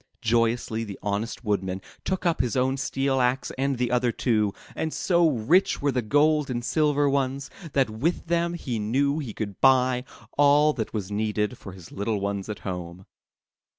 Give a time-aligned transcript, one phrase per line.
[0.23, 4.91] Joyously the honest Woodman took up his own steel axe and the other two, and
[4.91, 9.61] so rich were the gold and silver ones, that with them he knew he could
[9.61, 10.03] buy
[10.39, 13.05] all that was needed for his little ones at home.